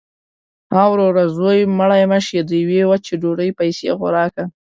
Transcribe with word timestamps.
–ها 0.73 0.83
وروره! 0.91 1.23
زوی 1.37 1.59
مړی 1.77 2.03
مه 2.11 2.19
شې. 2.25 2.39
د 2.49 2.51
یوې 2.61 2.81
وچې 2.89 3.13
ډوډۍ 3.21 3.49
پیسې 3.59 3.87
خو 3.97 4.05
راکه. 4.17 4.43